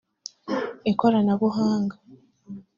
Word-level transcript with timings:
ikoranabuhhanga 0.91 1.95